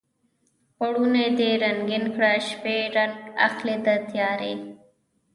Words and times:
پوړونی 0.77 1.27
دې 1.37 1.49
رنګین 1.63 2.05
کړه 2.15 2.31
شپې 2.47 2.77
رنګ 2.95 3.15
اخلي 3.47 3.75
د 3.85 3.87
تیارې 4.09 4.53